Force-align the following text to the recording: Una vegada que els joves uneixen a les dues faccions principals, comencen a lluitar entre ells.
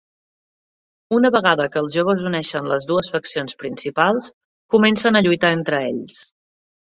Una 1.17 1.29
vegada 1.33 1.67
que 1.75 1.81
els 1.81 1.93
joves 1.97 2.23
uneixen 2.29 2.69
a 2.69 2.71
les 2.71 2.87
dues 2.91 3.11
faccions 3.17 3.59
principals, 3.65 4.31
comencen 4.75 5.19
a 5.19 5.21
lluitar 5.27 5.55
entre 5.59 5.83
ells. 5.91 6.19